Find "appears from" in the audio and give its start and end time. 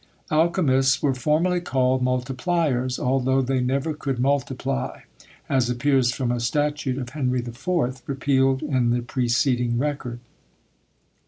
5.69-6.31